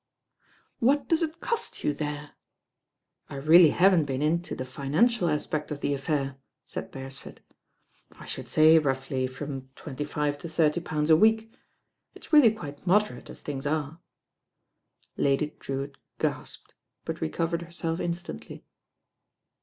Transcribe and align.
"What 0.79 1.07
does 1.07 1.21
it 1.21 1.41
cost 1.41 1.83
you 1.83 1.93
there?'* 1.93 2.31
"I 3.29 3.35
really 3.35 3.69
haven't 3.69 4.05
been 4.05 4.23
into 4.23 4.55
the 4.55 4.65
financial 4.65 5.29
aspect 5.29 5.69
of 5.69 5.81
the 5.81 5.93
affair," 5.93 6.37
said 6.65 6.89
Beresford. 6.89 7.39
"I 8.13 8.25
should 8.25 8.47
say 8.47 8.79
roughly 8.79 9.27
from 9.27 9.69
twenty 9.75 10.03
five 10.03 10.39
to 10.39 10.49
thirty 10.49 10.81
pounds 10.81 11.11
a 11.11 11.15
week. 11.15 11.53
It's 12.15 12.33
really 12.33 12.51
quite 12.51 12.87
moderate 12.87 13.29
as 13.29 13.41
things 13.41 13.67
are." 13.67 13.99
Lady 15.17 15.55
Drewitt 15.59 15.97
gasped; 16.17 16.73
but 17.05 17.21
recovered 17.21 17.61
herself 17.61 17.99
in 17.99 18.13
stantly. 18.13 18.63